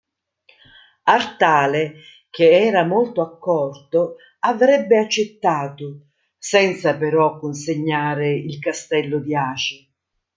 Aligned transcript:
Artale 1.05 1.93
che 2.31 2.49
era 2.65 2.83
molto 2.83 3.21
accorto 3.21 4.15
avrebbe 4.39 4.97
accettato, 4.97 6.07
senza 6.39 6.97
però 6.97 7.37
consegnare 7.37 8.33
il 8.33 8.57
castello 8.57 9.19
di 9.19 9.35
Aci. 9.35 9.93